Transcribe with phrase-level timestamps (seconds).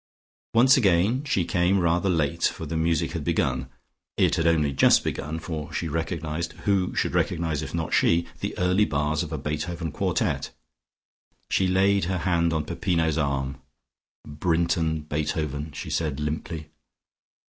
[0.55, 3.69] Once again she came rather late, for the music had begun.
[4.17, 8.25] It had only just begun, for she recognised who should recognise if not she?
[8.39, 10.49] the early bars of a Beethoven quartet.
[11.51, 13.61] She laid her hand on Peppino's arm.
[14.27, 16.71] "Brinton: Beethoven," she said limply.